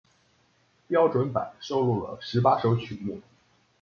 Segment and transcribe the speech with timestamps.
[0.87, 3.21] 标准版收录了十八首曲目。